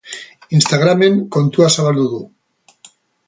Instagramen 0.59 1.19
kontua 1.37 1.69
zabaldu 1.75 2.07
du. 2.17 2.21